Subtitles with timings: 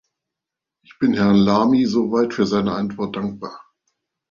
[0.83, 3.61] Ich bin Herrn Lamy soweit für seine Antwort dankbar.